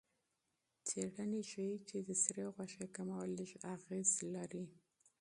[0.93, 4.65] موندنې ښيي چې د سرې غوښې کمول لږ اغېز لري.